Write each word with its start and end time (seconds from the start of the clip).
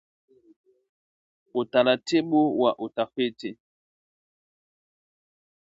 Utaratibu 1.61 2.59
wa 2.61 2.71
Utafiti 2.85 3.57